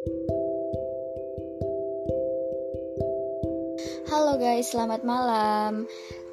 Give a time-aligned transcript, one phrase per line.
[0.00, 0.16] Halo
[4.40, 5.84] guys, selamat malam.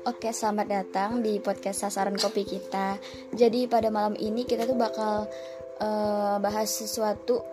[0.07, 2.95] Oke, selamat datang di podcast sasaran kopi kita.
[3.35, 5.27] Jadi pada malam ini kita tuh bakal
[5.83, 7.43] uh, bahas sesuatu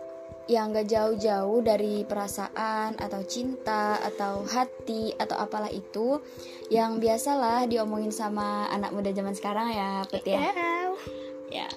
[0.47, 6.23] yang gak jauh-jauh dari perasaan atau cinta atau hati atau apalah itu
[6.71, 10.47] yang biasalah diomongin sama anak muda zaman sekarang ya, Pet ya.
[10.47, 10.84] Ya,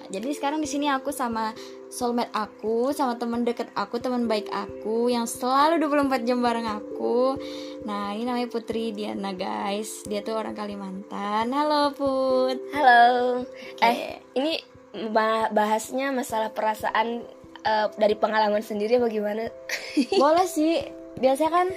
[0.09, 1.53] jadi sekarang di sini aku sama
[1.89, 7.37] soulmate aku, sama teman deket aku, teman baik aku yang selalu 24 jam bareng aku.
[7.85, 10.05] Nah, ini namanya Putri Diana, guys.
[10.09, 11.53] Dia tuh orang Kalimantan.
[11.53, 12.57] Halo, Put.
[12.73, 13.45] Halo.
[13.77, 13.85] Okay.
[13.85, 13.97] Eh,
[14.37, 14.53] ini
[15.53, 17.25] bahasnya masalah perasaan
[17.65, 19.49] uh, dari pengalaman sendiri bagaimana?
[20.21, 20.89] Boleh sih.
[21.21, 21.67] Biasanya kan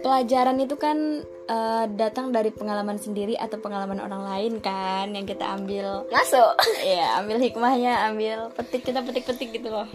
[0.00, 5.44] pelajaran itu kan uh, datang dari pengalaman sendiri atau pengalaman orang lain kan yang kita
[5.44, 6.56] ambil masuk
[6.96, 9.88] ya ambil hikmahnya ambil petik kita petik-petik gitu loh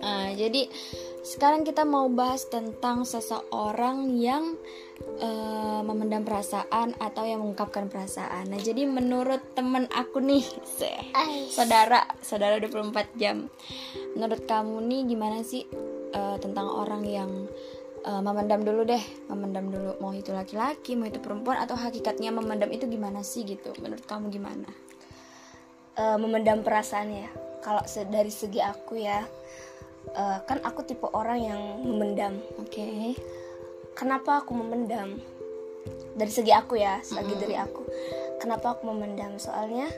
[0.00, 0.68] uh, jadi
[1.20, 4.56] sekarang kita mau bahas tentang seseorang yang
[5.20, 8.48] uh, memendam perasaan atau yang mengungkapkan perasaan.
[8.48, 10.42] Nah, jadi menurut temen aku nih,
[11.52, 13.52] saudara, saudara 24 jam.
[14.16, 15.68] Menurut kamu nih gimana sih
[16.16, 17.30] uh, tentang orang yang
[18.06, 19.96] uh, memendam dulu deh memendam dulu.
[20.00, 23.72] Mau itu laki-laki mau itu perempuan atau hakikatnya memendam itu gimana sih gitu?
[23.80, 24.68] Menurut kamu gimana?
[25.98, 27.28] Uh, memendam perasaannya
[27.60, 29.20] kalau dari segi aku ya
[30.16, 32.40] uh, kan aku tipe orang yang memendam.
[32.60, 32.80] Oke.
[32.80, 33.12] Okay.
[33.92, 35.20] kenapa aku memendam?
[36.16, 37.40] Dari segi aku ya segi mm.
[37.40, 37.82] dari aku.
[38.40, 39.36] Kenapa aku memendam?
[39.36, 39.88] Soalnya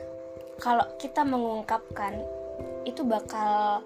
[0.59, 2.19] kalau kita mengungkapkan
[2.83, 3.81] itu bakal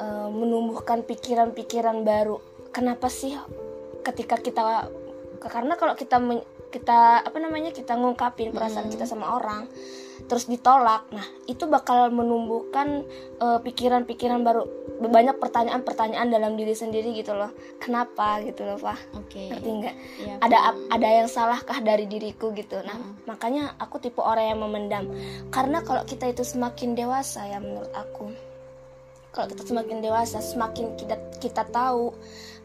[0.00, 2.40] uh, menumbuhkan pikiran-pikiran baru
[2.74, 3.36] kenapa sih
[4.02, 4.90] ketika kita
[5.38, 6.18] karena kalau kita
[6.72, 8.94] kita apa namanya kita ngungkapin perasaan hmm.
[8.96, 9.68] kita sama orang
[10.24, 13.04] terus ditolak nah itu bakal menumbuhkan
[13.36, 14.62] pikiran eh, pikiran-pikiran baru
[15.02, 17.50] banyak pertanyaan-pertanyaan dalam diri sendiri gitu loh.
[17.82, 19.50] Kenapa gitu loh pak okay.
[19.50, 19.96] ngerti nggak?
[20.22, 20.58] Ya, ada
[20.92, 22.78] ada yang salahkah dari diriku gitu?
[22.86, 23.26] Nah hmm.
[23.26, 25.10] makanya aku tipe orang yang memendam.
[25.50, 28.30] Karena kalau kita itu semakin dewasa ya menurut aku.
[29.32, 32.12] Kalau kita semakin dewasa semakin kita kita tahu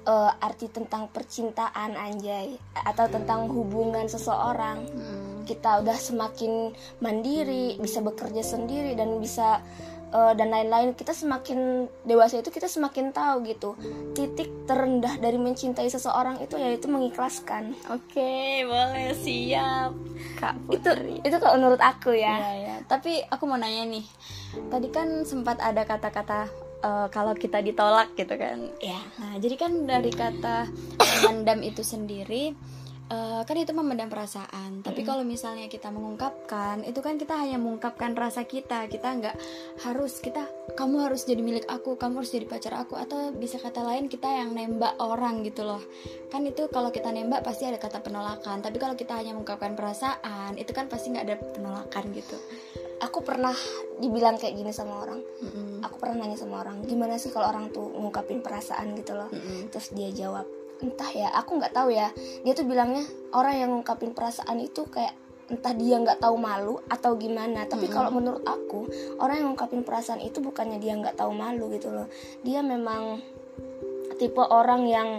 [0.08, 4.88] uh, arti tentang percintaan anjay atau tentang hubungan seseorang.
[4.88, 5.26] Hmm.
[5.48, 9.64] kita udah semakin mandiri bisa bekerja sendiri dan bisa
[10.12, 10.92] uh, dan lain-lain.
[10.92, 13.80] Kita semakin dewasa itu kita semakin tahu gitu.
[14.12, 17.72] Titik terendah dari mencintai seseorang itu yaitu mengikhlaskan.
[17.88, 19.96] Oke okay, boleh siap.
[20.36, 21.24] Kak Putri.
[21.24, 22.36] itu itu kalau menurut aku ya.
[22.36, 24.04] ya ya tapi aku mau nanya nih.
[24.68, 28.70] Tadi kan sempat ada kata-kata uh, kalau kita ditolak gitu kan.
[28.82, 30.68] Ya nah jadi kan dari kata
[31.26, 32.54] memendam itu sendiri
[33.12, 34.84] uh, kan itu memendam perasaan.
[34.84, 38.88] Tapi kalau misalnya kita mengungkapkan itu kan kita hanya mengungkapkan rasa kita.
[38.88, 39.36] Kita nggak
[39.88, 43.82] harus kita kamu harus jadi milik aku kamu harus jadi pacar aku atau bisa kata
[43.84, 45.82] lain kita yang nembak orang gitu loh.
[46.30, 48.62] Kan itu kalau kita nembak pasti ada kata penolakan.
[48.62, 52.38] Tapi kalau kita hanya mengungkapkan perasaan itu kan pasti nggak ada penolakan gitu
[52.98, 53.54] aku pernah
[54.02, 55.86] dibilang kayak gini sama orang mm-hmm.
[55.86, 59.70] aku pernah nanya sama orang gimana sih kalau orang tuh ngungkapin perasaan gitu loh mm-hmm.
[59.70, 60.46] terus dia jawab
[60.78, 62.14] entah ya aku nggak tahu ya
[62.46, 65.14] dia tuh bilangnya orang yang ngungkapin perasaan itu kayak
[65.48, 67.96] entah dia nggak tahu malu atau gimana tapi mm-hmm.
[67.96, 68.86] kalau menurut aku
[69.22, 72.06] orang yang ngungkapin perasaan itu bukannya dia nggak tahu malu gitu loh
[72.44, 73.22] dia memang
[74.18, 75.10] tipe orang yang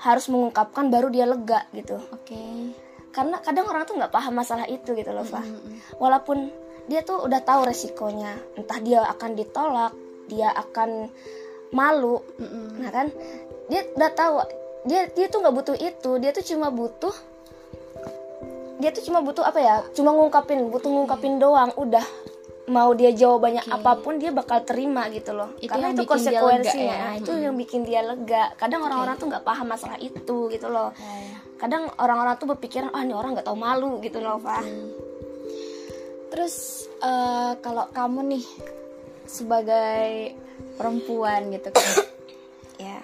[0.00, 2.72] harus mengungkapkan baru dia lega gitu oke okay.
[3.12, 5.98] karena kadang orang tuh nggak paham masalah itu gitu loh Fah mm-hmm.
[6.00, 6.48] walaupun
[6.90, 9.94] dia tuh udah tahu resikonya entah dia akan ditolak
[10.26, 11.06] dia akan
[11.70, 12.66] malu mm-hmm.
[12.82, 13.06] nah kan
[13.70, 14.34] dia udah tahu
[14.90, 17.14] dia dia tuh nggak butuh itu dia tuh cuma butuh
[18.82, 22.02] dia tuh cuma butuh apa ya cuma ngungkapin butuh ngungkapin doang udah
[22.70, 23.76] mau dia jawabannya okay.
[23.76, 27.18] apa pun dia bakal terima gitu loh itu karena itu konsekuensinya ya?
[27.18, 27.42] itu hmm.
[27.46, 29.22] yang bikin dia lega kadang orang-orang okay.
[29.22, 31.38] tuh nggak paham masalah itu gitu loh yeah.
[31.58, 34.99] kadang orang-orang tuh berpikiran ah oh, ini orang nggak tahu malu gitu loh pak hmm
[36.30, 38.46] terus uh, kalau kamu nih
[39.26, 40.34] sebagai
[40.78, 41.88] perempuan gitu kan
[42.90, 42.98] ya.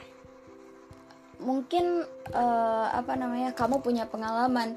[1.42, 4.74] mungkin uh, apa namanya kamu punya pengalaman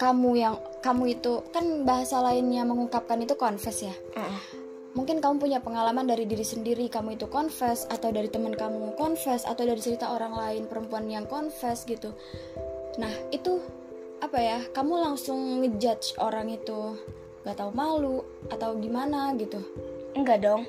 [0.00, 3.94] kamu yang kamu itu kan bahasa lainnya mengungkapkan itu confess ya?
[4.18, 4.40] Uh.
[4.92, 9.48] mungkin kamu punya pengalaman dari diri sendiri kamu itu confess atau dari teman kamu confess
[9.48, 12.12] atau dari cerita orang lain perempuan yang confess gitu.
[13.00, 13.56] Nah itu
[14.20, 16.94] apa ya kamu langsung ngejudge orang itu
[17.42, 19.58] gak tahu malu atau gimana gitu.
[20.14, 20.62] Enggak dong.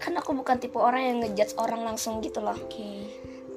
[0.00, 2.56] Kan aku bukan tipe orang yang ngejudge orang langsung gitu loh.
[2.56, 2.76] Oke.
[2.76, 2.98] Okay.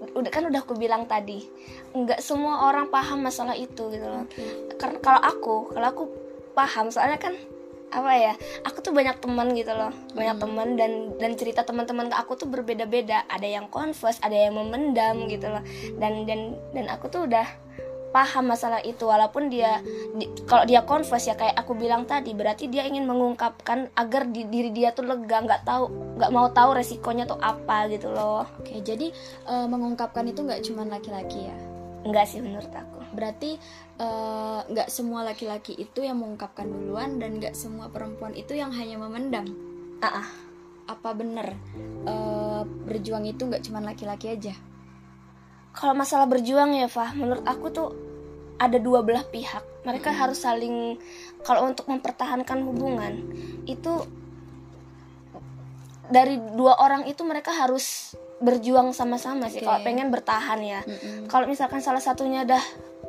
[0.03, 1.47] udah kan udah aku bilang tadi
[1.95, 4.27] enggak semua orang paham masalah itu gitu loh.
[4.29, 4.75] Okay.
[4.75, 6.03] karena kalau aku kalau aku
[6.53, 7.33] paham soalnya kan
[7.93, 8.33] apa ya
[8.65, 9.93] aku tuh banyak teman gitu loh.
[10.17, 13.25] Banyak teman dan dan cerita teman-teman ke aku tuh berbeda-beda.
[13.29, 15.63] Ada yang confess ada yang memendam gitu loh.
[16.01, 17.45] Dan dan dan aku tuh udah
[18.13, 19.81] paham masalah itu walaupun dia
[20.13, 24.45] di, kalau dia confess ya kayak aku bilang tadi berarti dia ingin mengungkapkan agar di,
[24.45, 25.89] diri dia tuh lega nggak tahu
[26.21, 29.09] nggak mau tahu resikonya tuh apa gitu loh Oke, jadi
[29.49, 31.57] eh, mengungkapkan itu nggak cuma laki-laki ya.
[32.05, 33.57] enggak sih menurut aku Berarti
[34.01, 38.97] eh, nggak semua laki-laki itu yang mengungkapkan duluan dan nggak semua perempuan itu yang hanya
[38.97, 39.45] memendam.
[40.01, 40.29] ah ah.
[40.83, 41.53] Apa bener
[42.03, 44.53] eh, berjuang itu nggak cuma laki-laki aja?
[45.73, 47.89] Kalau masalah berjuang ya Fah menurut aku tuh
[48.61, 50.95] ada dua belah pihak mereka harus saling
[51.43, 53.19] kalau untuk mempertahankan hubungan
[53.67, 54.05] itu
[56.07, 59.67] dari dua orang itu mereka harus berjuang sama-sama sih Oke.
[59.67, 61.27] kalau pengen bertahan ya Mm-mm.
[61.31, 62.61] kalau misalkan salah satunya dah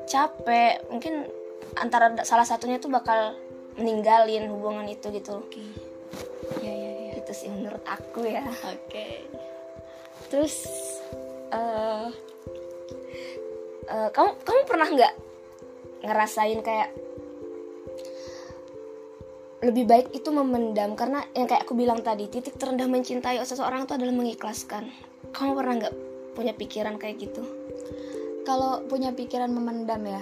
[0.09, 1.27] capek mungkin
[1.75, 3.35] antara salah satunya tuh bakal
[3.75, 5.65] meninggalin hubungan itu gitu Oke.
[6.63, 7.13] Ya ya ya.
[7.19, 9.27] itu sih menurut aku ya Oke.
[10.31, 10.55] Terus
[11.55, 12.07] eh
[13.85, 15.15] Eh, kamu kamu pernah nggak
[16.09, 16.89] ngerasain kayak
[19.61, 23.93] lebih baik itu memendam karena yang kayak aku bilang tadi titik terendah mencintai seseorang itu
[23.93, 24.89] adalah mengikhlaskan
[25.37, 25.95] kamu pernah nggak
[26.33, 27.45] punya pikiran kayak gitu
[28.45, 30.21] kalau punya pikiran memendam ya,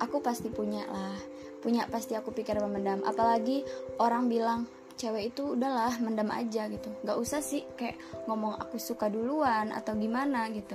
[0.00, 1.20] aku pasti punya lah.
[1.60, 3.04] Punya pasti aku pikiran memendam.
[3.04, 3.60] Apalagi
[4.00, 4.64] orang bilang
[4.98, 6.90] cewek itu udahlah mendam aja gitu.
[7.06, 7.96] Gak usah sih kayak
[8.26, 10.74] ngomong aku suka duluan atau gimana gitu.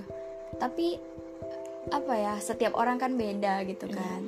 [0.55, 0.97] Tapi
[1.91, 4.23] apa ya setiap orang kan beda gitu kan.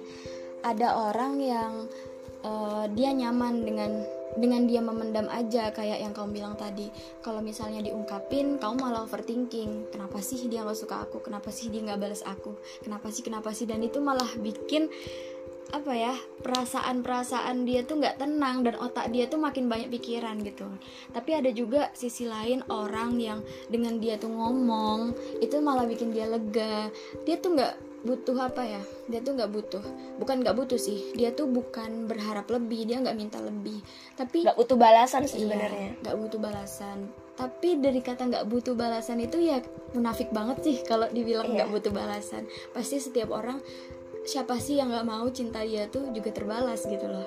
[0.62, 1.72] Ada orang yang
[2.44, 3.92] eh, dia nyaman dengan
[4.36, 6.92] dengan dia memendam aja kayak yang kamu bilang tadi
[7.24, 11.80] kalau misalnya diungkapin kamu malah overthinking kenapa sih dia nggak suka aku kenapa sih dia
[11.88, 12.52] nggak balas aku
[12.84, 14.92] kenapa sih kenapa sih dan itu malah bikin
[15.74, 20.68] apa ya perasaan-perasaan dia tuh nggak tenang dan otak dia tuh makin banyak pikiran gitu.
[21.10, 26.30] Tapi ada juga sisi lain orang yang dengan dia tuh ngomong itu malah bikin dia
[26.30, 26.90] lega.
[27.26, 27.74] Dia tuh nggak
[28.06, 29.82] butuh apa ya dia tuh nggak butuh
[30.22, 33.82] bukan nggak butuh sih dia tuh bukan berharap lebih dia nggak minta lebih.
[34.14, 35.90] Tapi nggak butuh balasan sih Iya, sebenarnya.
[36.06, 37.10] nggak butuh balasan.
[37.36, 39.60] Tapi dari kata nggak butuh balasan itu ya
[39.92, 41.66] munafik banget sih kalau dibilang Iya.
[41.66, 42.46] nggak butuh balasan.
[42.72, 43.58] Pasti setiap orang
[44.25, 47.25] siapa sih yang nggak mau cinta dia tuh juga terbalas gitu loh.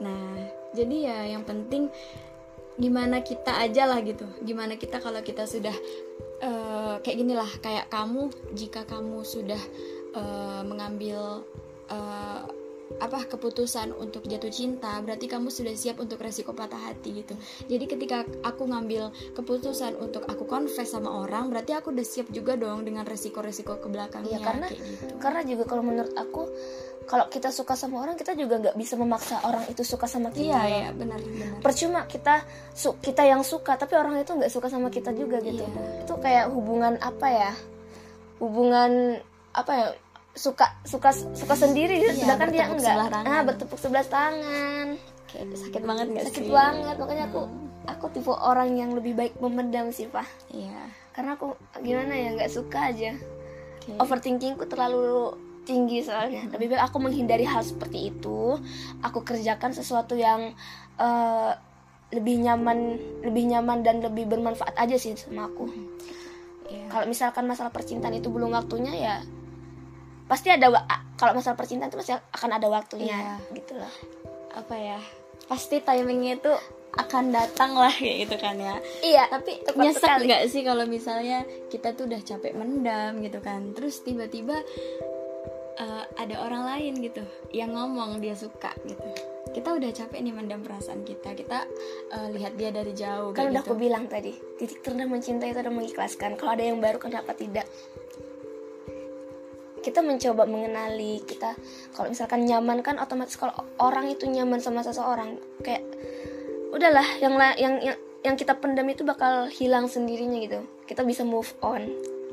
[0.00, 1.88] Nah jadi ya yang penting
[2.76, 4.28] gimana kita aja lah gitu.
[4.44, 5.74] Gimana kita kalau kita sudah
[6.44, 9.60] eh, kayak gini lah kayak kamu jika kamu sudah
[10.14, 11.42] eh, mengambil
[11.88, 12.42] eh,
[13.00, 17.34] apa keputusan untuk jatuh cinta berarti kamu sudah siap untuk resiko patah hati gitu.
[17.66, 22.54] Jadi ketika aku ngambil keputusan untuk aku confess sama orang berarti aku udah siap juga
[22.54, 25.12] dong dengan resiko-resiko ke belakangnya Iya, karena- kayak gitu.
[25.16, 26.42] karena juga kalau menurut aku
[27.04, 30.56] kalau kita suka sama orang kita juga nggak bisa memaksa orang itu suka sama kita.
[30.56, 31.60] Iya benar benar.
[31.60, 35.64] Percuma kita su kita yang suka tapi orang itu nggak suka sama kita juga gitu.
[35.64, 36.04] Iya.
[36.04, 37.52] itu kayak hubungan apa ya?
[38.40, 39.20] Hubungan
[39.54, 39.88] apa ya
[40.34, 42.02] suka suka suka sendiri.
[42.02, 42.96] Gitu Iya, sedangkan dia enggak.
[43.10, 43.24] tangan.
[43.24, 44.86] ah bertepuk sebelah tangan.
[45.30, 46.52] Kayak sakit banget gak sakit sih?
[46.52, 46.94] banget.
[46.98, 47.40] Makanya aku
[47.84, 50.88] aku tipe orang yang lebih baik memendam sih pak iya.
[51.12, 51.52] Karena aku
[51.84, 53.12] gimana ya nggak suka aja.
[53.84, 54.00] Oke.
[54.00, 56.48] overthinkingku terlalu tinggi soalnya.
[56.48, 58.56] Lebih baik aku menghindari hal seperti itu.
[59.04, 60.56] Aku kerjakan sesuatu yang
[60.96, 61.52] eh,
[62.10, 62.78] lebih nyaman
[63.20, 65.68] lebih nyaman dan lebih bermanfaat aja sih sama aku.
[66.64, 66.88] Iya.
[66.88, 69.16] kalau misalkan masalah percintaan itu belum waktunya ya
[70.24, 70.72] pasti ada
[71.20, 73.94] kalau masalah percintaan itu pasti akan ada waktunya gitu loh
[74.54, 75.00] apa ya?
[75.50, 76.52] Pasti timingnya itu
[76.94, 78.76] akan datang lah kayak gitu kan ya.
[79.02, 83.74] Iya tapi nyesek nggak sih kalau misalnya kita tuh udah capek mendam gitu kan?
[83.74, 84.62] Terus tiba-tiba
[85.74, 89.10] eh, ada orang lain gitu yang ngomong dia suka gitu.
[89.54, 91.34] Kita udah capek nih mendam perasaan kita.
[91.34, 91.66] Kita
[92.14, 93.74] eh, lihat dia dari jauh kan udah gitu.
[93.74, 96.38] aku bilang tadi titik terendah mencintai itu adalah mengikhlaskan.
[96.38, 97.66] Kalau ada yang baru kenapa tidak
[99.84, 101.52] kita mencoba mengenali kita.
[101.92, 105.84] Kalau misalkan nyaman kan otomatis kalau orang itu nyaman sama seseorang kayak
[106.72, 110.64] udahlah yang yang yang, yang kita pendam itu bakal hilang sendirinya gitu.
[110.88, 111.84] Kita bisa move on.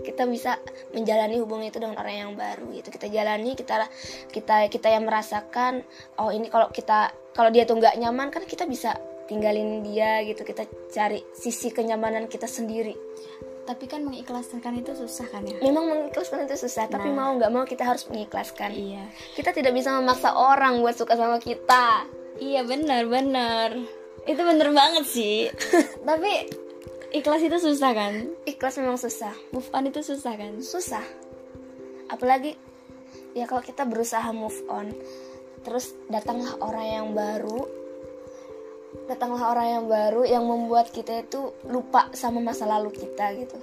[0.01, 0.57] Kita bisa
[0.95, 2.87] menjalani hubungan itu dengan orang yang baru gitu.
[2.87, 3.83] Kita jalani kita
[4.31, 5.83] kita kita yang merasakan
[6.23, 8.95] oh ini kalau kita kalau dia tuh nggak nyaman kan kita bisa
[9.27, 10.47] tinggalin dia gitu.
[10.47, 12.95] Kita cari sisi kenyamanan kita sendiri
[13.71, 15.55] tapi kan mengikhlaskan itu susah kan ya?
[15.63, 17.15] Memang mengikhlaskan itu susah tapi Nah.
[17.15, 18.75] mau nggak mau kita harus mengikhlaskan.
[18.75, 19.07] Iya.
[19.31, 22.03] Kita tidak bisa memaksa orang buat suka sama kita.
[22.35, 23.71] Iya benar benar.
[24.27, 25.47] Itu bener banget sih.
[26.09, 26.51] Tapi
[27.15, 28.27] ikhlas itu susah kan?
[28.43, 29.31] Ikhlas memang susah.
[29.55, 30.59] Move on itu susah kan?
[30.59, 31.03] Susah.
[32.11, 32.59] Apalagi
[33.31, 34.91] ya kalau kita berusaha move on
[35.63, 37.63] terus datanglah orang yang baru
[39.07, 43.57] datanglah orang yang baru yang membuat kita itu lupa sama masa lalu kita gitu.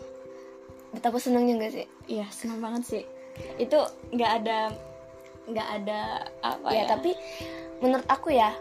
[0.93, 1.87] Betapa senangnya gak sih?
[2.09, 3.05] Iya senang banget sih.
[3.61, 3.79] Itu
[4.13, 4.59] nggak ada
[5.49, 7.17] nggak ada apa ya, ya, tapi
[7.81, 8.53] menurut aku ya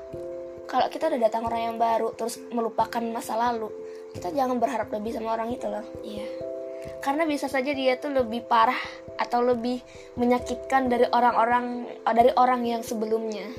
[0.71, 3.67] kalau kita udah datang orang yang baru terus melupakan masa lalu
[4.15, 5.83] kita jangan berharap lebih sama orang itu loh.
[6.03, 6.27] Iya.
[7.03, 8.79] Karena bisa saja dia tuh lebih parah
[9.19, 9.83] atau lebih
[10.15, 13.51] menyakitkan dari orang-orang dari orang yang sebelumnya.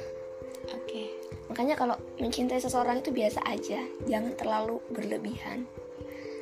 [0.72, 1.17] Oke
[1.58, 5.66] makanya kalau mencintai seseorang itu biasa aja jangan terlalu berlebihan.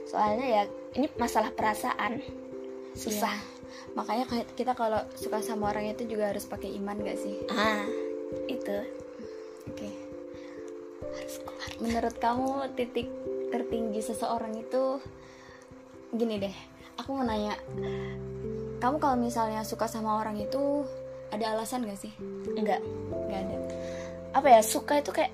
[0.05, 2.21] Soalnya ya ini masalah perasaan.
[2.93, 3.33] Susah.
[3.33, 3.57] Iya.
[3.97, 7.49] makanya kita kalau suka sama orang itu juga harus pakai iman gak sih?
[7.49, 7.89] Ah
[8.45, 8.77] itu.
[9.73, 9.89] Oke.
[11.01, 13.09] Harus kuat menurut kamu titik
[13.49, 15.01] tertinggi seseorang itu
[16.13, 16.57] gini deh
[17.01, 17.57] aku mau nanya.
[18.85, 20.85] Kamu kalau misalnya suka sama orang itu
[21.33, 22.13] ada alasan gak sih?
[22.53, 22.85] Enggak
[23.33, 23.57] nggak ada
[24.37, 25.33] apa ya suka itu kayak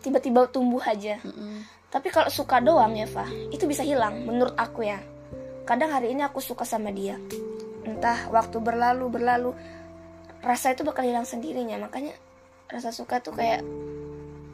[0.00, 1.20] tiba-tiba tumbuh aja.
[1.20, 1.68] Mm-mm.
[1.88, 5.00] tapi kalau suka doang ya Fa itu bisa hilang menurut aku ya.
[5.64, 7.16] Kadang hari ini aku suka sama dia.
[7.84, 9.50] Entah waktu berlalu berlalu
[10.40, 11.76] rasa itu bakal hilang sendirinya.
[11.80, 12.12] Makanya
[12.68, 13.60] rasa suka tuh kayak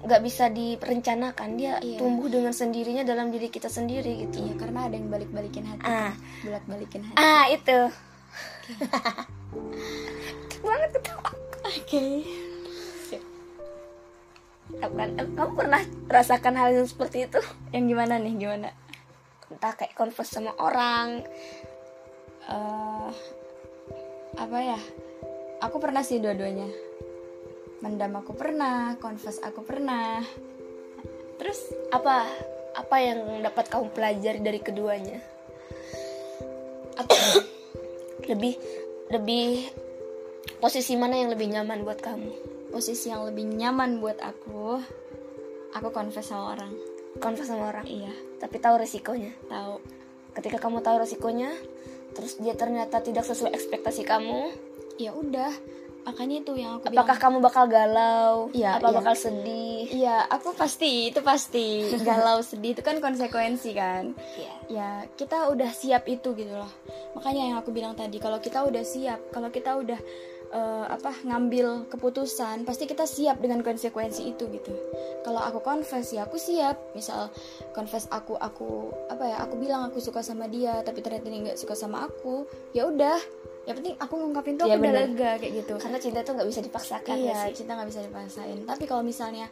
[0.03, 1.49] nggak bisa direncanakan.
[1.55, 1.99] Dia Iya.
[2.03, 4.43] tumbuh dengan sendirinya dalam diri kita sendiri gitu.
[4.43, 5.87] Iya karena ada yang balik-balikin hati.
[5.87, 6.15] Ah.
[6.43, 7.19] Bolak balikin hati.
[7.19, 7.79] Ah itu.
[10.63, 11.31] Banget ketawa
[11.63, 11.83] oke.
[11.91, 12.05] Kan,
[14.81, 17.41] kamu pernah rasakan hal yang seperti itu?
[17.75, 18.35] Yang gimana nih?
[18.39, 18.69] Gimana?
[19.51, 21.23] Entah kayak converse sama orang
[22.45, 23.11] eh
[24.35, 24.81] apa ya?
[25.63, 26.69] Aku pernah sih dua-duanya.
[27.81, 30.21] Mendam aku pernah confess aku pernah.
[31.41, 31.61] Terus
[31.93, 32.27] apa
[32.75, 35.19] apa yang dapat kamu pelajari dari keduanya?
[36.99, 37.17] Aku
[38.31, 38.57] lebih
[39.13, 39.69] lebih
[40.59, 44.83] posisi mana yang lebih nyaman buat kamu posisi yang lebih nyaman buat aku
[45.71, 46.75] aku confess sama orang.
[47.23, 47.87] Konfes sama orang?
[47.87, 48.11] Iya.
[48.43, 49.79] Tapi tahu resikonya tahu.
[50.35, 51.55] Ketika kamu tahu resikonya
[52.19, 54.51] terus dia ternyata tidak sesuai ekspektasi kamu
[55.03, 55.51] ya udah
[56.05, 58.53] makanya itu yang aku apakah kamu bakal galau?
[58.53, 58.97] Iya, apa iya.
[59.01, 59.83] bakal sedih?
[59.89, 61.89] Iya, aku pasti itu pasti.
[62.05, 64.13] Galau sedih itu kan konsekuensi kan.
[64.37, 64.55] Iya.
[64.69, 66.69] Ya kita udah siap itu gitu loh.
[67.17, 69.97] Makanya yang aku bilang tadi kalau kita udah siap, kalau kita udah
[70.55, 74.71] eh, apa ngambil keputusan, pasti kita siap dengan konsekuensi itu gitu.
[75.27, 76.79] Kalau aku confess ya aku siap.
[76.95, 77.35] Misal
[77.75, 81.59] confess aku aku apa ya aku bilang aku suka sama dia, tapi ternyata dia nggak
[81.59, 83.19] suka sama aku, ya udah.
[83.65, 85.75] Yang penting aku ngungkapin tuh Iya, aku udah lega kayak gitu.
[85.81, 87.65] Karena cinta itu nggak bisa dipaksakan ya iya sih?
[87.65, 88.59] cinta nggak bisa dipaksain.
[88.69, 89.47] Tapi kalau misalnya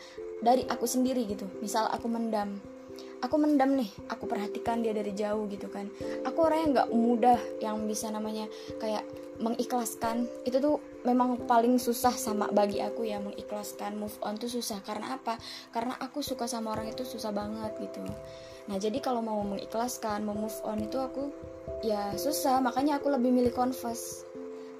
[0.44, 1.48] dari aku sendiri gitu.
[1.64, 2.60] Misal aku mendam.
[3.24, 5.88] Aku mendam nih aku perhatikan dia dari jauh gitu kan.
[6.28, 8.44] Aku orang yang nggak mudah yang bisa namanya
[8.76, 9.06] kayak
[9.40, 10.28] mengikhlaskan.
[10.44, 13.96] Itu tuh memang paling susah sama bagi aku ya mengikhlaskan.
[13.96, 14.82] Move on tuh susah.
[14.84, 15.38] Karena apa?
[15.72, 18.02] Karena aku suka sama orang itu susah banget gitu.
[18.68, 21.32] Nah jadi kalau mau mengikhlaskan mau move on itu aku
[21.82, 22.60] ya susah.
[22.60, 24.26] Makanya aku lebih milih confess.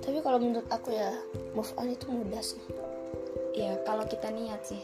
[0.03, 1.15] Tapi kalau menurut aku ya
[1.55, 2.63] move on itu mudah sih.
[3.55, 4.81] Ya kalau kita niat sih.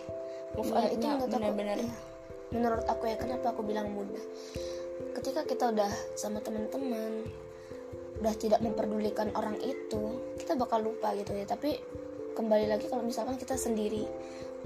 [0.57, 1.79] Move on itu Niatnya menurut aku benar-benar.
[1.79, 1.95] iya.
[2.49, 4.25] menurut aku ya kenapa aku bilang mudah?
[5.13, 7.29] Ketika kita udah sama teman-teman
[8.19, 11.47] udah tidak memperdulikan orang itu kita bakal lupa gitu ya.
[11.47, 11.79] Tapi
[12.35, 14.07] kembali lagi kalau misalkan kita sendiri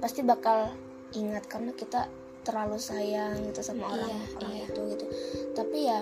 [0.01, 0.73] pasti bakal
[1.13, 2.09] ingat karena kita
[2.43, 4.65] terlalu sayang gitu sama orang Iya, orang iya.
[4.67, 5.05] itu gitu.
[5.55, 6.01] Tapi ya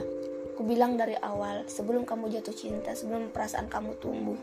[0.60, 4.36] aku bilang dari awal sebelum kamu jatuh cinta sebelum perasaan kamu tumbuh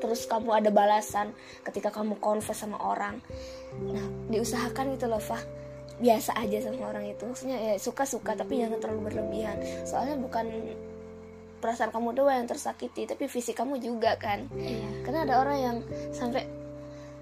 [0.00, 1.36] terus kamu ada balasan
[1.68, 3.20] ketika kamu confess sama orang
[3.92, 5.44] nah diusahakan gitu loh Fah.
[5.96, 7.24] Biasa aja sama orang itu.
[7.24, 9.56] Maksudnya ya suka-suka tapi jangan terlalu berlebihan.
[9.88, 10.44] Soalnya bukan
[11.56, 15.76] perasaan kamu doang yang tersakiti tapi fisik kamu juga kan iya karena ada orang yang
[16.10, 16.44] sampai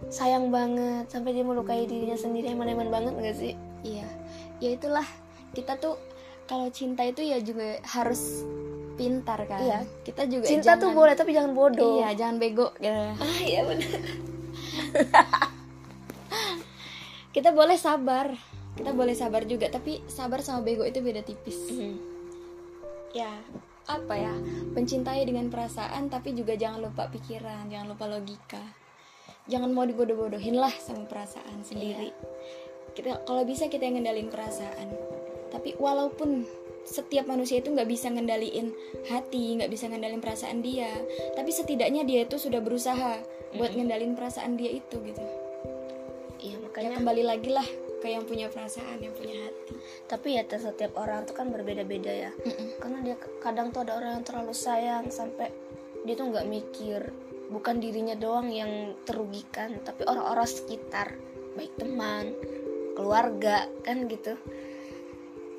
[0.07, 4.09] sayang banget sampai dia melukai dirinya sendiri eman-eman banget gak sih Iya,
[4.59, 5.05] ya itulah
[5.53, 6.01] kita tuh
[6.45, 8.45] kalau cinta itu ya juga harus
[8.95, 9.61] pintar kan.
[9.61, 9.81] Iya.
[10.03, 12.73] Kita juga cinta tuh jangan- boleh tapi jangan bodoh Iya, jangan bego.
[12.75, 12.89] gitu.
[13.13, 13.93] ah iya benar
[17.31, 18.31] Kita boleh sabar.
[18.73, 21.59] Kita boleh sabar juga, tapi sabar sama bego itu beda tipis.
[21.69, 21.99] Hmm.
[23.11, 23.31] Ya,
[23.89, 24.35] apa ya?
[24.73, 28.65] Mencintai dengan perasaan tapi juga jangan lupa pikiran, jangan lupa logika.
[29.45, 32.13] Jangan mau dibodoh-bodohin lah sama perasaan sendiri.
[32.97, 34.89] Kita kalau bisa kita yang ngendalin perasaan.
[35.53, 36.49] Tapi walaupun
[36.85, 38.73] setiap manusia itu nggak bisa ngendaliin
[39.09, 40.93] hati, nggak bisa ngendalin perasaan dia,
[41.33, 43.21] tapi setidaknya dia itu sudah berusaha
[43.57, 45.25] buat ngendalin perasaan dia itu gitu.
[46.45, 47.65] iya Ya makanya kembali lagi lah
[48.05, 49.81] ke yang punya perasaan, yang punya hati.
[50.05, 52.31] tapi ya setiap orang tuh kan berbeda-beda ya.
[52.77, 55.49] Karena dia kadang tuh ada orang yang terlalu sayang sampai
[56.05, 57.01] dia tuh nggak mikir.
[57.49, 61.17] Bukan dirinya doang yang terugikan tapi orang-orang sekitar.
[61.57, 62.37] Baik teman
[62.93, 64.37] keluarga kan gitu.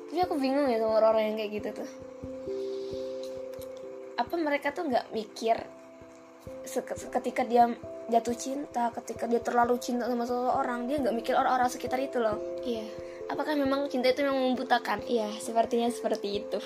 [0.06, 1.90] Tapi aku bingung ya sama orang-orang yang kayak gitu tuh.
[4.22, 5.58] Apa mereka tuh nggak mikir
[7.10, 7.66] ketika dia
[8.06, 12.38] jatuh cinta ketika dia terlalu cinta sama seseorang dia nggak mikir orang-orang sekitar itu loh.
[12.62, 12.86] Iya.
[13.26, 15.02] Apakah memang cinta itu memang membutakan?
[15.06, 16.58] Iya sepertinya seperti itu.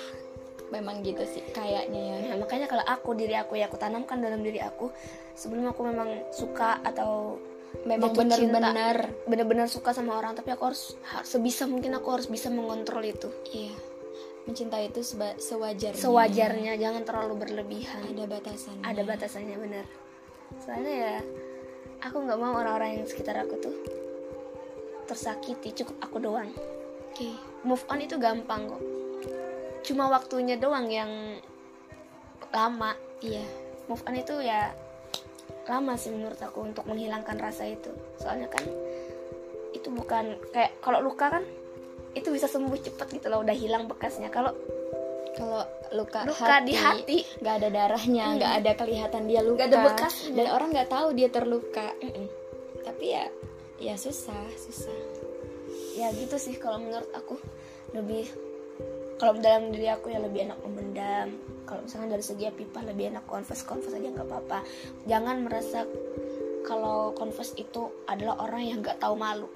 [0.69, 2.15] Memang gitu sih kayaknya ya.
[2.31, 4.93] Nah, makanya kalau aku diri aku ya aku tanamkan dalam diri aku
[5.33, 7.41] sebelum aku memang suka atau
[7.87, 10.93] memang benar-benar benar-benar suka sama orang tapi aku harus
[11.23, 13.33] sebisa mungkin aku harus bisa mengontrol itu.
[13.49, 13.73] Iya.
[14.45, 15.01] Mencintai itu
[15.37, 15.97] sewajarnya.
[15.97, 18.01] Sewajarnya jangan terlalu berlebihan.
[18.13, 18.85] Ada batasannya.
[18.85, 19.85] Ada batasannya benar
[20.59, 21.15] soalnya ya
[22.01, 23.75] aku nggak mau orang-orang yang sekitar aku tuh
[25.11, 26.49] tersakiti cukup aku doang.
[27.11, 27.27] Oke.
[27.27, 27.33] Okay.
[27.67, 28.81] move on itu gampang kok.
[29.83, 31.11] Cuma waktunya doang yang
[32.55, 32.95] lama.
[33.19, 33.43] Iya.
[33.91, 34.71] Move on itu ya
[35.67, 37.91] lama sih menurut aku untuk menghilangkan rasa itu.
[38.17, 38.63] Soalnya kan
[39.75, 41.43] itu bukan kayak kalau luka kan
[42.11, 44.31] itu bisa sembuh cepet gitu loh udah hilang bekasnya.
[44.31, 44.55] Kalau
[45.41, 45.65] kalau
[45.97, 47.17] luka, luka hati, di hati.
[47.41, 48.59] nggak ada darahnya nggak hmm.
[48.61, 49.65] ada kelihatan dia luka.
[49.65, 50.15] Gak ada bekas.
[50.29, 51.87] Dan orang nggak tahu dia terluka.
[51.97, 52.27] Mm
[52.81, 53.25] tapi ya
[53.77, 54.93] ya susah susah.
[55.97, 57.37] Ya gitu sih kalau menurut aku.
[57.97, 58.29] Lebih
[59.17, 61.37] kalau dalam diri aku ya lebih enak memendam.
[61.65, 63.65] Kalau misalnya dari segi pipa lebih enak confess.
[63.65, 64.59] Confess aja nggak apa-apa.
[65.05, 65.85] Jangan merasa
[66.65, 69.49] kalau confess itu adalah orang yang nggak tahu malu.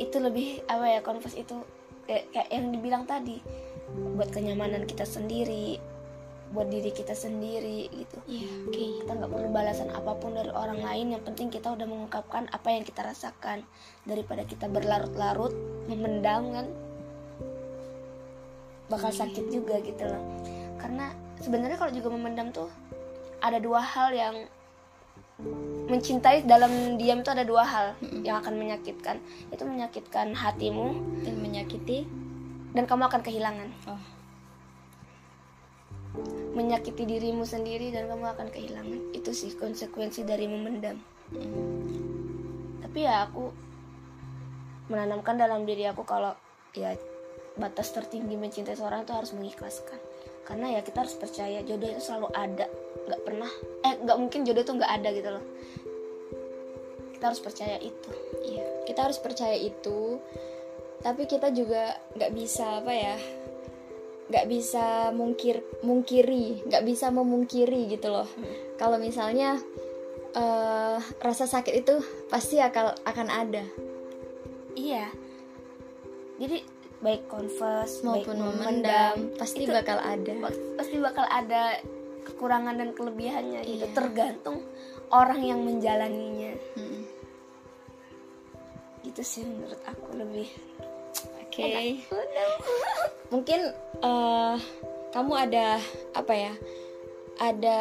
[0.00, 1.56] Itu lebih apa ya confess itu
[2.08, 3.38] kayak, kayak yang dibilang tadi
[4.16, 5.76] buat kenyamanan kita sendiri
[6.48, 8.18] buat diri kita sendiri gitu.
[8.24, 8.72] Iya, yeah, oke.
[8.72, 8.88] Okay.
[9.04, 11.12] Kita nggak perlu balasan apa pun dari orang lain.
[11.12, 13.68] Yang penting kita udah mengungkapkan apa yang kita rasakan
[14.08, 15.52] daripada kita berlarut-larut
[15.92, 16.66] memendam kan
[18.88, 20.24] bakal sakit juga gitu loh.
[20.80, 21.12] Karena
[21.44, 22.72] sebenarnya kalau juga memendam tuh
[23.44, 24.36] ada dua hal yang
[25.88, 27.86] mencintai dalam diam itu ada dua hal
[28.26, 29.22] yang akan menyakitkan.
[29.54, 32.06] Itu menyakitkan hatimu dan menyakiti?
[32.78, 33.68] dan kamu akan kehilangan.
[33.88, 34.02] Oh.
[36.54, 39.14] Menyakiti dirimu sendiri dan kamu akan kehilangan.
[39.14, 40.98] Itu sih konsekuensi dari memendam.
[41.28, 41.84] Hmm.
[42.80, 43.52] tapi ya aku
[44.88, 46.32] menanamkan dalam diri aku kalau
[46.72, 46.96] ya
[47.60, 50.00] batas tertinggi mencintai seorang itu harus mengikhlaskan
[50.48, 52.66] karena ya kita harus percaya jodoh itu selalu ada
[53.04, 53.50] nggak pernah
[53.84, 55.44] eh nggak mungkin jodoh itu nggak ada gitu loh.
[57.12, 58.10] Kita harus percaya itu.
[58.48, 58.66] Iya.
[58.88, 60.16] Kita harus percaya itu.
[61.04, 63.16] Tapi kita juga nggak bisa apa ya
[64.28, 68.28] nggak bisa mungkir mungkiri nggak bisa memungkiri gitu loh.
[68.28, 68.76] Hmm.
[68.76, 69.56] kalau misalnya
[70.36, 72.00] uh, rasa sakit itu
[72.32, 73.64] pasti akan akan ada.
[74.76, 75.12] Iya.
[76.38, 80.32] Jadi baik confess maupun baik memendam pasti itu bakal ada
[80.74, 81.78] pasti bakal ada
[82.26, 83.70] kekurangan dan kelebihannya gitu.
[83.70, 83.86] iya.
[83.86, 84.58] gitu tergantung
[85.14, 87.02] orang yang menjalaninya hmm.
[89.06, 90.48] gitu sih menurut aku lebih
[91.38, 92.02] oke okay.
[93.32, 93.60] mungkin
[94.02, 94.58] uh,
[95.14, 95.80] kamu ada
[96.12, 96.52] apa ya
[97.38, 97.80] ada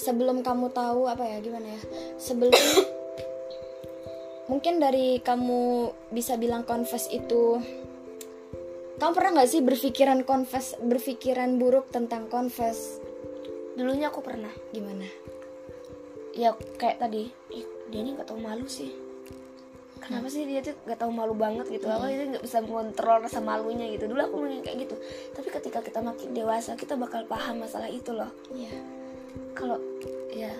[0.00, 1.80] sebelum kamu tahu apa ya gimana ya
[2.16, 2.56] sebelum
[4.50, 7.60] mungkin dari kamu bisa bilang confess itu
[8.96, 13.00] kamu pernah nggak sih berpikiran confess berpikiran buruk tentang confess?
[13.76, 14.52] Dulunya aku pernah.
[14.72, 15.04] Gimana?
[16.32, 17.28] Ya kayak tadi.
[17.52, 18.92] Ih dia ini nggak tahu malu sih.
[19.96, 21.90] Kenapa sih dia tuh gak tahu malu banget gitu?
[21.90, 24.06] Apa dia nggak bisa mengontrol rasa malunya gitu?
[24.06, 24.94] Dulu aku mungkin kayak gitu.
[25.34, 28.30] Tapi ketika kita makin dewasa kita bakal paham masalah itu loh.
[28.54, 28.70] Iya.
[29.58, 29.82] Kalau
[30.30, 30.54] ya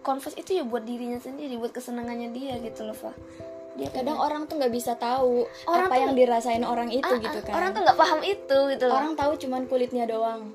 [0.00, 3.12] confess itu ya buat dirinya sendiri buat kesenangannya dia gitu loh Fa
[3.78, 7.22] dia kadang kan, orang tuh nggak bisa tahu orang apa yang dirasain orang itu uh,
[7.22, 10.50] gitu kan orang tuh nggak paham itu gitu loh orang tahu cuman kulitnya doang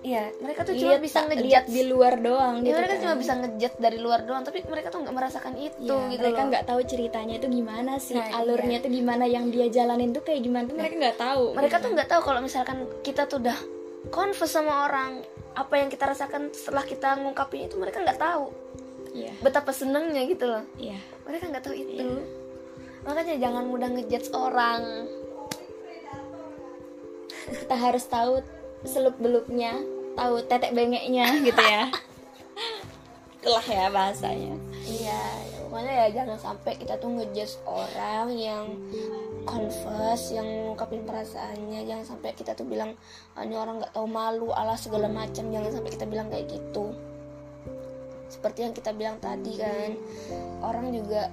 [0.00, 2.76] Iya, mereka tuh cuma bisa ngejat di luar doang ya, gitu.
[2.80, 3.02] mereka kan.
[3.04, 6.40] cuma bisa ngejat dari luar doang, tapi mereka tuh nggak merasakan itu ya, gitu Mereka
[6.48, 8.84] nggak tahu ceritanya itu gimana sih, nah, alurnya iya.
[8.88, 11.44] tuh gimana yang dia jalanin tuh kayak gimana tuh mereka nggak tahu.
[11.52, 11.84] Mereka gitu.
[11.84, 13.58] tuh nggak tahu kalau misalkan kita tuh udah
[14.08, 15.20] confess sama orang,
[15.52, 18.48] apa yang kita rasakan setelah kita ngungkapin itu mereka nggak tahu.
[19.10, 19.32] Iya.
[19.42, 20.64] Betapa senengnya gitu loh.
[20.78, 20.98] Iya.
[21.26, 22.02] Mereka nggak tahu itu.
[22.02, 22.22] Iya.
[23.06, 24.82] Makanya jangan mudah ngejudge orang.
[27.50, 28.44] Kita harus tahu
[28.84, 29.76] seluk beluknya
[30.16, 31.88] tahu tetek bengeknya gitu ya
[33.40, 35.20] itulah ya bahasanya iya
[35.68, 38.64] pokoknya ya jangan sampai kita tuh ngejudge orang yang
[39.44, 42.96] confess yang ngungkapin perasaannya jangan sampai kita tuh bilang
[43.36, 46.92] ah, ini orang nggak tahu malu ala segala macam jangan sampai kita bilang kayak gitu
[48.30, 49.90] seperti yang kita bilang tadi kan
[50.62, 51.28] orang juga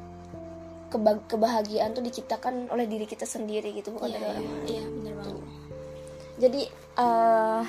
[1.27, 4.65] kebahagiaan tuh diciptakan oleh diri kita sendiri gitu bukan iya, dari orang lain.
[4.65, 5.37] iya benar banget.
[6.37, 6.61] Jadi
[6.95, 7.63] uh,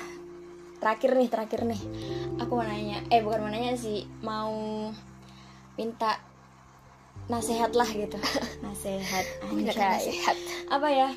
[0.79, 1.81] terakhir nih terakhir nih.
[2.41, 4.55] Aku mau nanya eh bukan mau nanya sih mau
[5.75, 6.17] minta
[7.27, 8.17] nasehat lah gitu.
[8.65, 10.09] Nasehat Bener, anjay.
[10.09, 10.37] nasehat.
[10.71, 11.09] apa ya?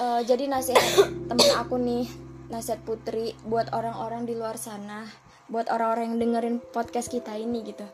[0.00, 0.80] Eh, jadi nasihat
[1.28, 2.08] temen aku nih
[2.48, 5.04] nasihat putri buat orang-orang di luar sana
[5.50, 7.84] buat orang-orang yang dengerin podcast kita ini gitu.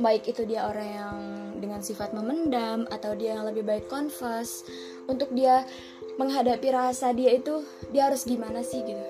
[0.00, 1.16] Baik itu dia orang yang
[1.60, 4.64] dengan sifat memendam atau dia yang lebih baik confess
[5.04, 5.68] untuk dia
[6.16, 7.60] menghadapi rasa dia itu
[7.92, 9.06] dia harus gimana sih gitu.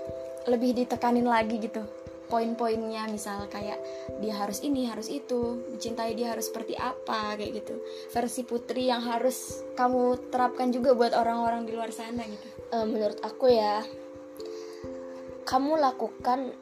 [0.50, 1.86] Lebih ditekanin lagi gitu.
[2.30, 3.78] Poin-poinnya misal kayak
[4.22, 7.74] dia harus ini harus itu mencintai dia harus seperti apa kayak gitu.
[8.10, 12.46] Versi putri yang harus kamu terapkan juga buat orang-orang di luar sana gitu.
[12.74, 13.82] Eh, menurut aku ya
[15.42, 16.54] kamu lakukan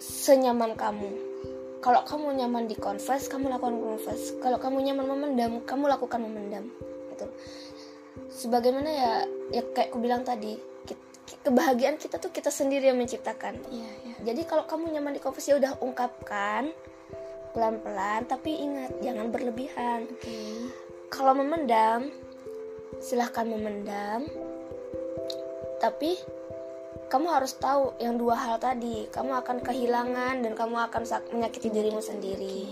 [0.00, 1.10] senyaman kamu.
[1.84, 4.34] Kalau kamu nyaman di confess kamu lakukan confess.
[4.42, 6.66] Kalau kamu nyaman memendam kamu lakukan memendam
[7.14, 7.26] gitu.
[8.32, 9.12] Sebagaimana ya
[9.54, 10.58] ya kayak aku bilang tadi
[11.46, 13.58] kebahagiaan kita tuh kita sendiri yang menciptakan.
[13.70, 14.16] Iya iya.
[14.32, 16.74] Jadi kalau kamu nyaman di confess ya udah ungkapkan
[17.54, 20.10] pelan-pelan tapi ingat jangan berlebihan.
[20.10, 20.70] Oke.
[21.06, 22.10] Kalau memendam
[22.98, 24.26] silahkan memendam.
[25.76, 26.16] Tapi
[27.06, 29.06] kamu harus tahu yang dua hal tadi.
[29.10, 32.66] Kamu akan kehilangan dan kamu akan menyakiti dirimu sendiri.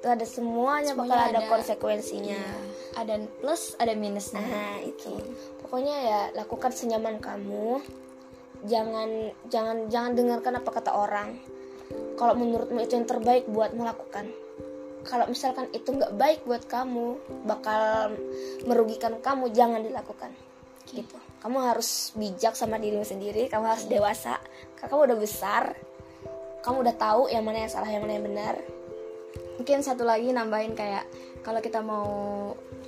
[0.00, 1.50] Itu ada semuanya, bakal Semuanya ada, ada.
[1.52, 2.40] konsekuensinya.
[2.40, 2.68] Iya.
[2.96, 4.40] ada plus ada minusnya.
[4.40, 5.12] Nah itu.
[5.60, 7.84] Pokoknya ya lakukan senyaman kamu.
[8.64, 9.08] Jangan
[9.52, 11.36] jangan jangan dengarkan apa kata orang.
[12.16, 14.32] Kalau menurutmu itu yang terbaik buat melakukan.
[15.04, 18.16] Kalau misalkan itu nggak baik buat kamu bakal
[18.64, 20.32] merugikan kamu jangan dilakukan.
[20.88, 24.36] Gitu kamu harus bijak sama dirimu sendiri kamu harus dewasa.
[24.76, 25.64] Karena kamu udah besar
[26.60, 28.54] kamu udah tahu yang mana yang salah yang mana yang benar.
[29.60, 31.04] Mungkin satu lagi nambahin kayak
[31.40, 32.08] kalau kita mau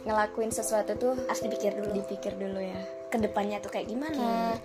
[0.05, 1.91] ngelakuin sesuatu tuh harus dipikir dulu.
[1.93, 2.81] Dipikir dulu ya.
[3.09, 4.57] Ke depannya tuh kayak gimana?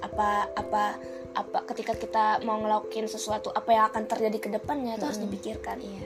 [0.00, 0.96] Apa apa
[1.34, 5.80] apa ketika kita mau ngelakuin sesuatu apa yang akan terjadi ke depannya itu harus dipikirkan.
[5.80, 6.04] Iya.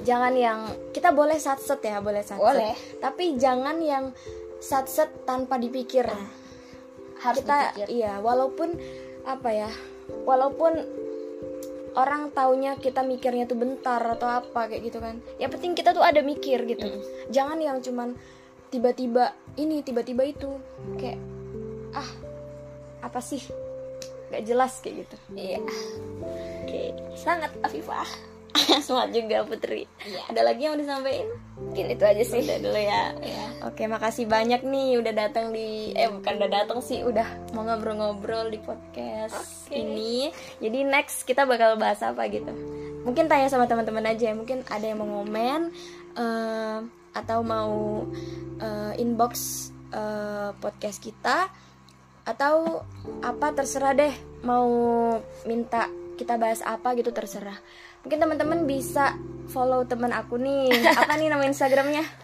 [0.00, 0.58] Jangan yang
[0.96, 2.40] kita boleh satset ya, boleh satset.
[2.40, 2.74] Boleh.
[3.00, 4.12] Tapi jangan yang
[4.60, 6.08] satset tanpa dipikir.
[7.20, 8.76] Harus kita dipikir iya, walaupun
[9.28, 9.70] apa ya?
[10.26, 10.72] Walaupun
[11.94, 15.20] orang taunya kita mikirnya tuh bentar atau apa kayak gitu kan.
[15.36, 16.88] Yang penting kita tuh ada mikir gitu.
[17.28, 18.16] Jangan yang cuman
[18.72, 20.50] tiba-tiba ini, tiba-tiba itu.
[20.96, 21.20] Kayak
[21.94, 22.10] ah,
[23.04, 23.42] apa sih?
[24.30, 25.16] Gak jelas kayak gitu.
[25.34, 25.58] iya
[26.70, 26.82] oke
[27.18, 28.06] sangat Afifah
[28.86, 29.86] Semangat juga Putri.
[30.04, 30.22] Iya.
[30.30, 31.28] Ada lagi yang mau disampaikan?
[31.60, 33.04] mungkin itu aja sih Udah dulu ya.
[33.68, 38.48] Oke, makasih banyak nih udah datang di eh bukan udah datang sih, udah mau ngobrol-ngobrol
[38.48, 39.76] di podcast Oke.
[39.76, 40.32] ini.
[40.58, 42.50] Jadi next kita bakal bahas apa gitu.
[43.04, 45.70] Mungkin tanya sama teman-teman aja, mungkin ada yang mau ngomen
[46.16, 46.78] eh,
[47.12, 48.02] atau mau
[48.58, 51.52] eh, inbox eh, podcast kita
[52.24, 52.84] atau
[53.24, 54.68] apa terserah deh mau
[55.48, 55.88] minta
[56.20, 57.56] kita bahas apa gitu terserah
[58.00, 59.14] mungkin teman-teman bisa
[59.46, 62.04] follow teman aku nih apa nih nama instagramnya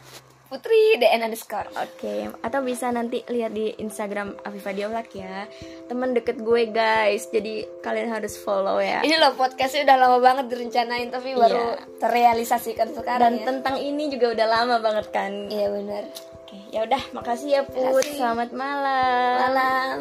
[0.47, 5.43] Putri DN underscore Oke, atau bisa nanti lihat di Instagram Afifa Diolak ya.
[5.85, 9.03] Temen deket gue guys, jadi kalian harus follow ya.
[9.03, 11.99] ini loh podcastnya udah lama banget direncanain tapi baru Iya.
[11.99, 13.45] terrealisasikan sekarang Dan ya.
[13.45, 15.51] tentang ini juga udah lama banget kan.
[15.51, 16.07] iya benar
[16.39, 17.83] Oke, ya udah, makasih ya Put.
[17.99, 18.15] Makasih.
[18.15, 19.35] Selamat malam.
[19.43, 19.95] malam